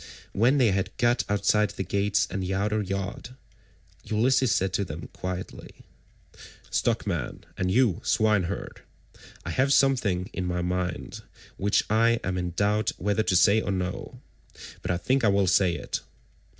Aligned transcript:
When 0.31 0.57
they 0.57 0.71
had 0.71 0.97
got 0.97 1.23
outside 1.29 1.69
the 1.69 1.83
gates 1.83 2.25
and 2.31 2.41
the 2.41 2.55
outer 2.55 2.81
yard, 2.81 3.35
Ulysses 4.03 4.51
said 4.51 4.73
to 4.73 4.83
them 4.83 5.09
quietly: 5.13 5.83
"Stockman, 6.71 7.45
and 7.55 7.69
you 7.69 8.01
swineherd, 8.03 8.81
I 9.45 9.51
have 9.51 9.71
something 9.71 10.27
in 10.33 10.45
my 10.47 10.63
mind 10.63 11.21
which 11.57 11.83
I 11.87 12.19
am 12.23 12.35
in 12.39 12.49
doubt 12.57 12.93
whether 12.97 13.21
to 13.21 13.35
say 13.35 13.61
or 13.61 13.71
no; 13.71 14.19
but 14.81 14.89
I 14.89 14.97
think 14.97 15.23
I 15.23 15.27
will 15.27 15.45
say 15.45 15.75
it. 15.75 15.99